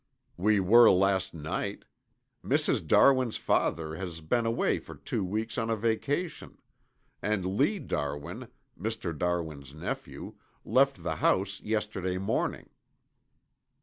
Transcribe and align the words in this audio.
"We 0.35 0.59
were 0.59 0.89
last 0.89 1.35
night. 1.35 1.85
Mrs. 2.43 2.87
Darwin's 2.87 3.37
father 3.37 3.97
has 3.97 4.19
been 4.19 4.47
away 4.47 4.79
for 4.79 4.95
two 4.95 5.23
weeks 5.23 5.59
on 5.59 5.69
a 5.69 5.75
vacation, 5.75 6.57
and 7.21 7.45
Lee 7.55 7.77
Darwin, 7.77 8.47
Mr. 8.75 9.15
Darwin's 9.15 9.75
nephew, 9.75 10.37
left 10.65 11.03
the 11.03 11.17
house 11.17 11.61
yesterday 11.61 12.17
morning." 12.17 12.71